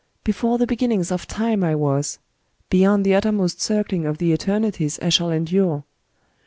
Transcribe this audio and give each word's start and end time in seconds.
Before 0.23 0.57
the 0.57 0.65
beginnings 0.65 1.11
of 1.11 1.27
Time 1.27 1.63
I 1.63 1.75
was;— 1.75 2.17
beyond 2.71 3.05
the 3.05 3.13
uttermost 3.13 3.61
circling 3.61 4.07
of 4.07 4.17
the 4.17 4.31
Eternities 4.33 4.97
I 4.99 5.09
shall 5.09 5.29
endure. 5.29 5.83